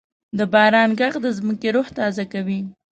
[0.37, 2.59] د باران ږغ د ځمکې روح تازه کوي.